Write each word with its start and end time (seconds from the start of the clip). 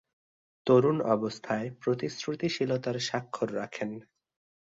তরুণ 0.67 0.97
অবস্থায় 1.15 1.67
প্রতিশ্রুতিশীলতার 1.81 2.97
স্বাক্ষর 2.99 3.49
রাখেন। 3.55 3.89